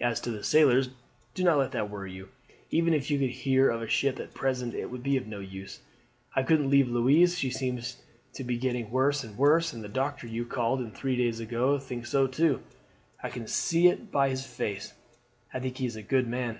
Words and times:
As 0.00 0.20
to 0.22 0.32
the 0.32 0.42
sailors, 0.42 0.88
do 1.34 1.44
not 1.44 1.58
let 1.58 1.70
that 1.70 1.88
worry 1.88 2.10
you. 2.10 2.30
Even 2.68 2.92
if 2.92 3.12
you 3.12 3.18
could 3.20 3.30
hear 3.30 3.70
of 3.70 3.80
a 3.80 3.86
ship 3.86 4.18
at 4.18 4.34
present 4.34 4.74
it 4.74 4.86
would 4.90 5.04
be 5.04 5.16
of 5.16 5.28
no 5.28 5.38
use. 5.38 5.78
I 6.34 6.42
couldn't 6.42 6.68
leave 6.68 6.88
Louise; 6.88 7.38
she 7.38 7.50
seems 7.50 7.92
to 7.92 7.98
me 7.98 8.02
to 8.32 8.42
be 8.44 8.58
getting 8.58 8.90
worse 8.90 9.22
and 9.22 9.38
worse, 9.38 9.72
and 9.72 9.84
the 9.84 9.88
doctor 9.88 10.26
you 10.26 10.44
called 10.46 10.80
in 10.80 10.90
three 10.90 11.14
days 11.14 11.38
ago 11.38 11.78
thinks 11.78 12.10
so 12.10 12.26
too. 12.26 12.60
I 13.22 13.28
can 13.30 13.46
see 13.46 13.86
it 13.86 14.10
by 14.10 14.30
his 14.30 14.44
face. 14.44 14.94
I 15.54 15.60
think 15.60 15.76
he 15.76 15.86
is 15.86 15.94
a 15.94 16.02
good 16.02 16.26
man. 16.26 16.58